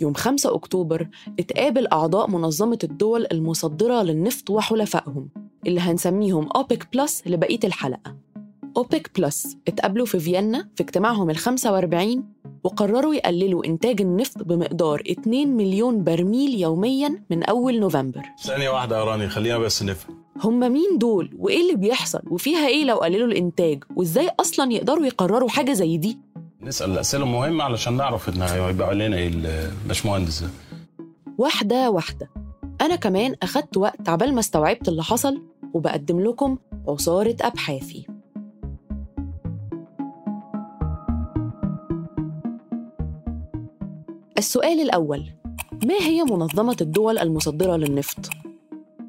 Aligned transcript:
يوم 0.00 0.14
5 0.14 0.54
أكتوبر 0.54 1.08
اتقابل 1.38 1.86
أعضاء 1.92 2.30
منظمة 2.30 2.78
الدول 2.84 3.26
المصدرة 3.32 4.02
للنفط 4.02 4.50
وحلفائهم 4.50 5.28
اللي 5.66 5.80
هنسميهم 5.80 6.48
أوبك 6.56 6.88
بلس 6.92 7.22
لبقية 7.26 7.60
الحلقة. 7.64 8.16
أوبك 8.76 9.10
بلس 9.20 9.56
اتقابلوا 9.68 10.06
في 10.06 10.18
فيينا 10.20 10.68
في 10.74 10.82
اجتماعهم 10.82 11.30
ال 11.30 11.36
45 11.36 12.24
وقرروا 12.64 13.14
يقللوا 13.14 13.66
إنتاج 13.66 14.00
النفط 14.00 14.42
بمقدار 14.42 15.02
2 15.10 15.48
مليون 15.56 16.04
برميل 16.04 16.60
يومياً 16.60 17.22
من 17.30 17.42
أول 17.42 17.80
نوفمبر. 17.80 18.22
ثانية 18.42 18.70
واحدة 18.70 18.98
يا 18.98 19.04
راني 19.04 19.28
خلينا 19.28 19.58
بس 19.58 19.82
نفهم. 19.82 20.20
هم 20.44 20.72
مين 20.72 20.98
دول؟ 20.98 21.30
وإيه 21.38 21.60
اللي 21.60 21.76
بيحصل؟ 21.76 22.20
وفيها 22.30 22.66
إيه 22.68 22.84
لو 22.84 22.96
قللوا 22.96 23.26
الإنتاج؟ 23.26 23.84
وإزاي 23.96 24.30
أصلاً 24.40 24.72
يقدروا 24.72 25.06
يقرروا 25.06 25.48
حاجة 25.48 25.72
زي 25.72 25.96
دي؟ 25.96 26.18
نسأل 26.62 26.90
الأسئلة 26.90 27.24
المهمة 27.24 27.64
علشان 27.64 27.96
نعرف 27.96 28.28
إن 28.28 28.42
هيبقى 28.42 28.88
علينا 28.88 29.16
إيه 29.16 29.28
الباشمهندس 29.34 30.42
ده. 30.42 30.50
واحدة 31.38 31.90
واحدة. 31.90 32.30
أنا 32.80 32.96
كمان 32.96 33.34
أخدت 33.42 33.76
وقت 33.76 34.08
عبال 34.08 34.34
ما 34.34 34.40
استوعبت 34.40 34.88
اللي 34.88 35.02
حصل 35.02 35.42
وبقدم 35.74 36.20
لكم 36.20 36.58
عصارة 36.88 37.36
أبحاثي. 37.40 38.06
السؤال 44.38 44.80
الأول 44.80 45.24
ما 45.84 45.94
هي 46.00 46.24
منظمة 46.24 46.76
الدول 46.80 47.18
المصدرة 47.18 47.76
للنفط؟ 47.76 48.18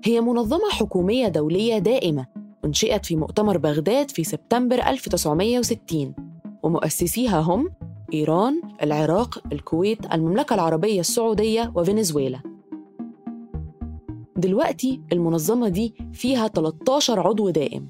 هي 0.06 0.22
منظمة 0.22 0.70
حكومية 0.72 1.28
دولية 1.28 1.78
دائمة 1.78 2.26
أنشئت 2.66 3.06
في 3.06 3.16
مؤتمر 3.16 3.58
بغداد 3.58 4.11
في 4.11 4.23
سبتمبر 4.23 4.76
1960 4.88 6.16
ومؤسسيها 6.64 7.40
هم 7.40 7.70
إيران، 8.14 8.62
العراق، 8.84 9.44
الكويت، 9.52 10.14
المملكة 10.14 10.54
العربية 10.54 11.00
السعودية 11.00 11.72
وفنزويلا. 11.76 12.40
دلوقتي 14.38 15.02
المنظمة 15.12 15.67
دي 15.67 15.95
فيها 16.14 16.48
13 16.48 17.20
عضو 17.28 17.50
دائم 17.50 17.88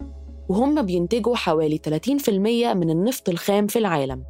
وهم 0.49 0.81
بينتجوا 0.81 1.35
حوالي 1.35 1.77
30% 1.77 2.73
من 2.73 2.89
النفط 2.89 3.29
الخام 3.29 3.67
في 3.67 3.79
العالم. 3.79 4.23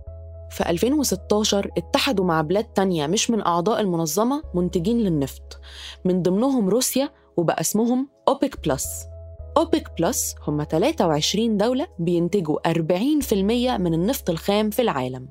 في 0.52 0.70
2016 0.70 1.72
اتحدوا 1.78 2.26
مع 2.26 2.42
بلاد 2.42 2.64
تانية 2.64 3.08
مش 3.08 3.30
من 3.30 3.42
أعضاء 3.42 3.82
المنظمة 3.82 4.44
منتجين 4.56 4.98
للنفط 4.98 5.60
من 6.06 6.22
ضمنهم 6.22 6.70
روسيا 6.70 7.10
وبقى 7.38 7.62
اسمهم 7.62 8.08
أوبك 8.28 8.68
بلس. 8.68 9.11
أوبك 9.58 9.92
بلس 10.00 10.36
هم 10.48 10.64
23 10.64 11.58
دولة 11.58 11.88
بينتجوا 12.00 12.72
40% 12.72 13.34
من 13.34 13.94
النفط 13.94 14.30
الخام 14.30 14.70
في 14.70 14.82
العالم 14.82 15.28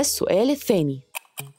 السؤال 0.00 0.50
الثاني 0.50 1.00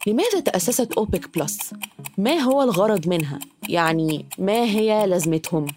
لماذا 0.08 0.40
تأسست 0.40 0.94
أوبك 0.94 1.38
بلس؟ 1.38 1.74
ما 2.18 2.40
هو 2.40 2.62
الغرض 2.62 3.08
منها؟ 3.08 3.40
يعني 3.70 4.26
ما 4.38 4.64
هي 4.64 5.08
لازمتهم؟ 5.08 5.68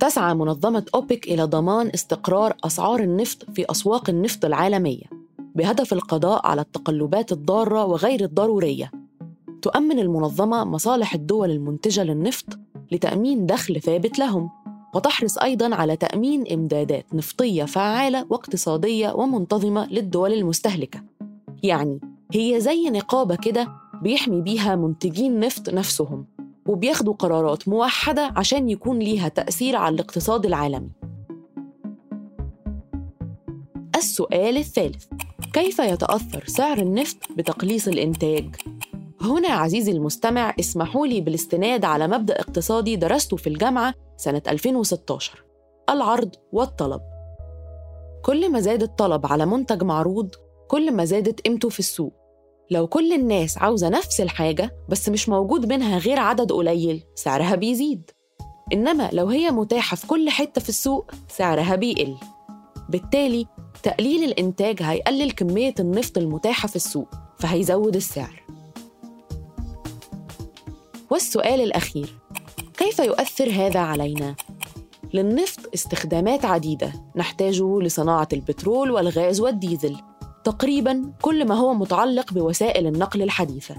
تسعى 0.00 0.34
منظمة 0.34 0.84
أوبك 0.94 1.26
إلى 1.28 1.44
ضمان 1.44 1.90
استقرار 1.94 2.56
أسعار 2.64 3.00
النفط 3.00 3.50
في 3.54 3.64
أسواق 3.70 4.10
النفط 4.10 4.44
العالمية 4.44 5.04
بهدف 5.54 5.92
القضاء 5.92 6.46
على 6.46 6.60
التقلبات 6.60 7.32
الضارة 7.32 7.84
وغير 7.84 8.24
الضرورية. 8.24 9.03
تؤمن 9.64 9.98
المنظمة 9.98 10.64
مصالح 10.64 11.14
الدول 11.14 11.50
المنتجة 11.50 12.04
للنفط 12.04 12.46
لتأمين 12.92 13.46
دخل 13.46 13.80
ثابت 13.80 14.18
لهم، 14.18 14.50
وتحرص 14.94 15.38
أيضاً 15.38 15.74
على 15.74 15.96
تأمين 15.96 16.52
إمدادات 16.52 17.14
نفطية 17.14 17.64
فعالة 17.64 18.26
واقتصادية 18.30 19.12
ومنتظمة 19.12 19.86
للدول 19.86 20.32
المستهلكة. 20.32 21.02
يعني 21.62 22.00
هي 22.32 22.60
زي 22.60 22.90
نقابة 22.90 23.36
كده 23.36 23.68
بيحمي 24.02 24.40
بيها 24.40 24.76
منتجين 24.76 25.40
نفط 25.40 25.68
نفسهم 25.68 26.26
وبياخدوا 26.66 27.14
قرارات 27.14 27.68
موحدة 27.68 28.32
عشان 28.36 28.68
يكون 28.68 28.98
ليها 28.98 29.28
تأثير 29.28 29.76
على 29.76 29.94
الاقتصاد 29.94 30.46
العالمي. 30.46 30.90
السؤال 33.96 34.56
الثالث 34.56 35.04
كيف 35.52 35.78
يتأثر 35.78 36.44
سعر 36.46 36.78
النفط 36.78 37.16
بتقليص 37.36 37.88
الإنتاج؟ 37.88 38.56
هنا 39.26 39.48
عزيزي 39.48 39.92
المستمع 39.92 40.54
اسمحوا 40.60 41.06
لي 41.06 41.20
بالاستناد 41.20 41.84
على 41.84 42.08
مبدأ 42.08 42.40
اقتصادي 42.40 42.96
درسته 42.96 43.36
في 43.36 43.46
الجامعة 43.46 43.94
سنة 44.16 44.42
2016 44.48 45.44
العرض 45.90 46.30
والطلب. 46.52 47.00
كل 48.24 48.52
ما 48.52 48.60
زاد 48.60 48.82
الطلب 48.82 49.26
على 49.26 49.46
منتج 49.46 49.82
معروض 49.82 50.34
كل 50.68 50.92
ما 50.92 51.04
زادت 51.04 51.40
قيمته 51.40 51.68
في 51.68 51.78
السوق. 51.78 52.12
لو 52.70 52.86
كل 52.86 53.12
الناس 53.12 53.58
عاوزة 53.58 53.88
نفس 53.88 54.20
الحاجة 54.20 54.76
بس 54.88 55.08
مش 55.08 55.28
موجود 55.28 55.66
منها 55.72 55.98
غير 55.98 56.20
عدد 56.20 56.52
قليل 56.52 57.04
سعرها 57.14 57.54
بيزيد. 57.54 58.10
إنما 58.72 59.10
لو 59.12 59.26
هي 59.26 59.50
متاحة 59.50 59.96
في 59.96 60.06
كل 60.06 60.30
حتة 60.30 60.60
في 60.60 60.68
السوق 60.68 61.10
سعرها 61.28 61.76
بيقل. 61.76 62.16
بالتالي 62.88 63.46
تقليل 63.82 64.24
الإنتاج 64.24 64.82
هيقلل 64.82 65.30
كمية 65.30 65.74
النفط 65.80 66.18
المتاحة 66.18 66.68
في 66.68 66.76
السوق 66.76 67.08
فهيزود 67.38 67.96
السعر. 67.96 68.43
والسؤال 71.14 71.60
الأخير 71.60 72.14
كيف 72.76 72.98
يؤثر 72.98 73.50
هذا 73.50 73.80
علينا؟ 73.80 74.34
للنفط 75.14 75.60
استخدامات 75.74 76.44
عديدة 76.44 76.92
نحتاجه 77.16 77.80
لصناعة 77.80 78.28
البترول 78.32 78.90
والغاز 78.90 79.40
والديزل 79.40 79.96
تقريبا 80.44 81.12
كل 81.22 81.48
ما 81.48 81.54
هو 81.54 81.74
متعلق 81.74 82.32
بوسائل 82.32 82.86
النقل 82.86 83.22
الحديثة 83.22 83.76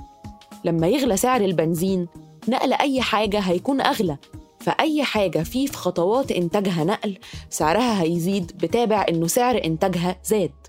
لما 0.66 0.88
يغلى 0.88 1.18
سعر 1.18 1.42
البنزين 1.42 2.08
نقل 2.48 2.74
أي 2.74 3.02
حاجة 3.02 3.40
هيكون 3.40 3.82
أغلى 3.82 4.18
فأي 4.60 5.04
حاجة 5.04 5.44
فيه 5.44 5.68
في 5.68 5.78
خطوات 5.78 6.32
إنتاجها 6.32 6.84
نقل 6.84 7.18
سعرها 7.50 8.02
هيزيد 8.02 8.52
بتابع 8.58 9.06
إنه 9.10 9.28
سعر 9.28 9.62
إنتاجها 9.66 10.16
زاد 10.24 10.65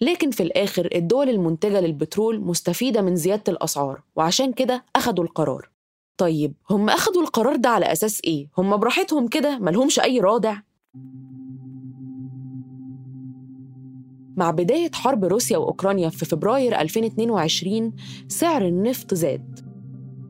لكن 0.00 0.30
في 0.30 0.42
الآخر 0.42 0.88
الدول 0.94 1.28
المنتجة 1.28 1.80
للبترول 1.80 2.40
مستفيدة 2.40 3.02
من 3.02 3.16
زيادة 3.16 3.42
الأسعار 3.52 4.02
وعشان 4.16 4.52
كده 4.52 4.84
أخدوا 4.96 5.24
القرار 5.24 5.68
طيب 6.16 6.54
هم 6.70 6.90
أخدوا 6.90 7.22
القرار 7.22 7.56
ده 7.56 7.68
على 7.68 7.92
أساس 7.92 8.20
إيه؟ 8.24 8.48
هم 8.58 8.76
براحتهم 8.76 9.28
كده 9.28 9.58
ملهمش 9.58 10.00
أي 10.00 10.20
رادع؟ 10.20 10.56
مع 14.36 14.50
بداية 14.50 14.90
حرب 14.94 15.24
روسيا 15.24 15.58
وأوكرانيا 15.58 16.08
في 16.08 16.24
فبراير 16.24 16.80
2022 16.80 17.92
سعر 18.28 18.62
النفط 18.66 19.14
زاد 19.14 19.60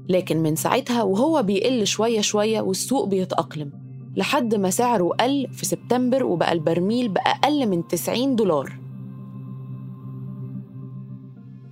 لكن 0.09 0.43
من 0.43 0.57
ساعتها 0.57 1.03
وهو 1.03 1.43
بيقل 1.43 1.87
شوية 1.87 2.21
شوية 2.21 2.61
والسوق 2.61 3.07
بيتأقلم 3.07 3.73
لحد 4.17 4.55
ما 4.55 4.71
سعره 4.71 5.09
قل 5.09 5.47
في 5.53 5.67
سبتمبر 5.67 6.25
وبقى 6.25 6.53
البرميل 6.53 7.09
بأقل 7.09 7.67
من 7.67 7.87
90 7.89 8.37
دولار 8.37 8.79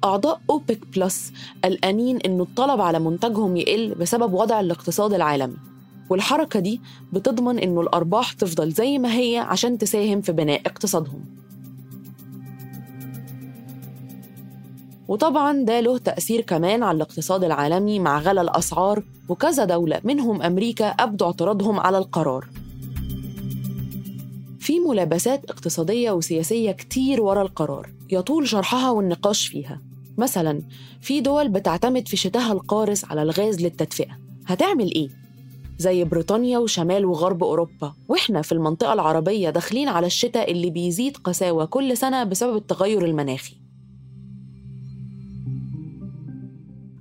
أعضاء 0.05 0.41
أوبك 0.51 0.81
بلس 0.97 1.33
قلقانين 1.65 2.17
إنه 2.17 2.43
الطلب 2.43 2.81
على 2.81 2.99
منتجهم 2.99 3.57
يقل 3.57 3.95
بسبب 3.95 4.33
وضع 4.33 4.61
الاقتصاد 4.61 5.13
العالمي. 5.13 5.57
والحركة 6.11 6.61
دي 6.61 6.81
بتضمن 7.13 7.59
إنه 7.59 7.81
الأرباح 7.81 8.33
تفضل 8.33 8.71
زي 8.71 8.99
ما 8.99 9.15
هي 9.17 9.39
عشان 9.39 9.79
تساهم 9.79 10.21
في 10.21 10.33
بناء 10.33 10.61
اقتصادهم. 10.67 11.25
وطبعا 15.09 15.65
ده 15.65 15.81
له 15.81 15.99
تأثير 15.99 16.41
كمان 16.41 16.83
على 16.83 16.97
الاقتصاد 16.97 17.45
العالمي 17.45 17.99
مع 17.99 18.19
غلا 18.19 18.43
الأسعار 18.43 19.03
وكذا 19.29 19.65
دولة 19.65 20.01
منهم 20.05 20.43
أمريكا 20.43 20.87
أبدوا 20.87 21.27
اعتراضهم 21.27 21.81
على 21.81 21.99
القرار. 21.99 22.49
في 24.61 24.81
ملابسات 24.81 25.45
اقتصادية 25.51 26.11
وسياسية 26.11 26.73
كتير 26.73 27.21
ورا 27.23 27.43
القرار 27.43 27.91
يطول 28.11 28.49
شرحها 28.49 28.91
والنقاش 28.91 29.47
فيها. 29.49 29.81
مثلا 30.19 30.63
في 31.01 31.21
دول 31.21 31.49
بتعتمد 31.49 32.09
في 32.09 32.17
شتاها 32.17 32.53
القارس 32.53 33.05
على 33.05 33.23
الغاز 33.23 33.63
للتدفئة. 33.63 34.19
هتعمل 34.47 34.95
إيه؟ 34.95 35.09
زي 35.79 36.05
بريطانيا 36.05 36.59
وشمال 36.59 37.05
وغرب 37.05 37.45
أوروبا. 37.45 37.95
وإحنا 38.09 38.43
في 38.43 38.53
المنطقة 38.53 38.93
العربية 38.93 39.51
داخلين 39.51 39.89
على 39.89 40.07
الشتاء 40.07 40.51
اللي 40.51 40.71
بيزيد 40.71 41.17
قساوة 41.17 41.65
كل 41.65 41.97
سنة 41.97 42.25
بسبب 42.25 42.57
التغير 42.57 43.05
المناخي. 43.05 43.57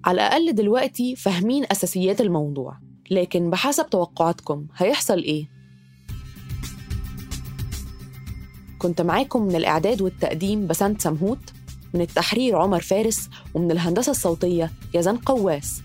على 0.05 0.15
الأقل 0.15 0.55
دلوقتي 0.55 1.15
فاهمين 1.15 1.65
أساسيات 1.71 2.21
الموضوع. 2.21 2.77
لكن 3.11 3.49
بحسب 3.49 3.89
توقعاتكم 3.89 4.67
هيحصل 4.77 5.17
إيه؟ 5.17 5.49
كنت 8.79 9.01
معاكم 9.01 9.41
من 9.41 9.55
الإعداد 9.55 10.01
والتقديم 10.01 10.67
بسنت 10.67 11.01
سمهوت. 11.01 11.39
من 11.93 12.01
التحرير 12.01 12.55
عمر 12.55 12.81
فارس 12.81 13.29
ومن 13.53 13.71
الهندسة 13.71 14.11
الصوتية 14.11 14.71
يزن 14.93 15.17
قواس. 15.17 15.81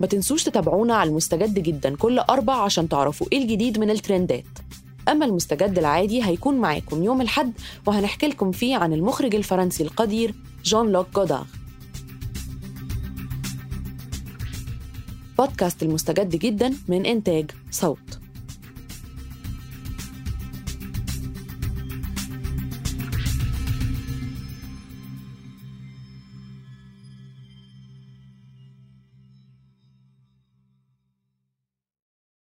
ما 0.00 0.06
تنسوش 0.06 0.42
تتابعونا 0.42 0.94
على 0.94 1.10
المستجد 1.10 1.58
جدا 1.58 1.96
كل 1.96 2.18
أربع 2.18 2.54
عشان 2.54 2.88
تعرفوا 2.88 3.26
إيه 3.32 3.42
الجديد 3.42 3.78
من 3.78 3.90
الترندات. 3.90 4.44
أما 5.08 5.26
المستجد 5.26 5.78
العادي 5.78 6.24
هيكون 6.24 6.58
معاكم 6.58 7.02
يوم 7.02 7.20
الحد 7.20 7.52
وهنحكي 7.86 8.26
لكم 8.26 8.52
فيه 8.52 8.76
عن 8.76 8.92
المخرج 8.92 9.34
الفرنسي 9.34 9.82
القدير 9.82 10.34
جون 10.64 10.92
لوك 10.92 11.06
جودار. 11.14 11.46
بودكاست 15.38 15.82
المستجد 15.82 16.36
جدا 16.36 16.74
من 16.88 17.06
إنتاج 17.06 17.50
صوت. 17.70 18.13